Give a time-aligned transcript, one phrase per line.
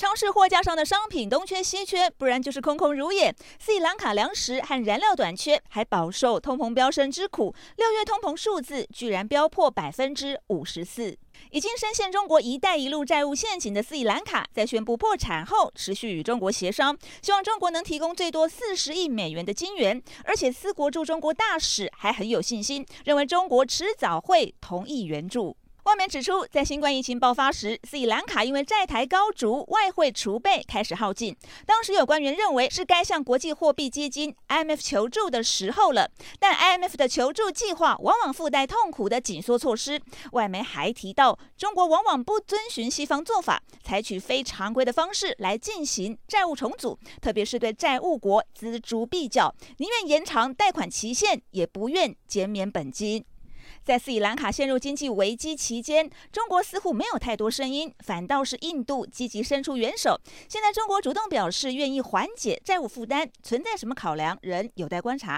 [0.00, 3.30] 超市货架上的商品东缺西缺，不然就是空空如也。
[3.58, 7.54] 斯里兰卡粮食和燃料短缺，还饱受通膨飙升之苦。
[7.76, 11.14] 六月通膨数字居然飙破百分之五十四。
[11.50, 20.02] 已经深陷中国“一带一路”债务陷阱的斯里兰卡，在宣布破产后，持续与中国协商，希望中国能提供最多四十亿美元的金援。
[20.24, 25.54] 而且，斯国驻中国大使还很有信心，认为中国迟早会同意援助。
[25.84, 31.34] 外媒指出，在新冠疫情爆发时，斯里兰卡因为债台高筑，外汇储备开始耗尽。
[31.64, 36.10] 当时有官员认为是该向国际货币基金 IMF 求助的时候了。
[36.38, 39.98] 但 IMF 的求助计划往往附带痛苦的紧缩措施。
[40.32, 53.24] 外媒还提到，中国往往不遵循西方做法，采取非常规的方式来进行债务重组，特别是对债务国锱铢必较，宁愿延长贷款期限，也不愿减免本金。
[53.84, 60.20] 在斯里兰卡陷入经济危机期间，中国似乎没有太多声音，反倒是印度积极伸出援手。
[60.48, 65.28] 现在中国主动表示愿意缓解债务负担，存在什么考量，仍有待观察。